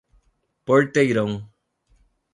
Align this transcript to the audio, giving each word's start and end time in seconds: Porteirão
Porteirão 0.65 1.47